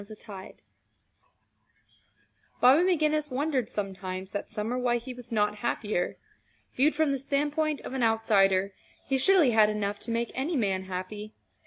[0.01, 0.53] CHAPTER XXXVI
[2.59, 6.17] Bobby McGinnis wondered sometimes that summer why he was not happier.
[6.75, 8.73] Viewed from the standpoint of an outsider,
[9.05, 11.35] he surely had enough to make any man happy.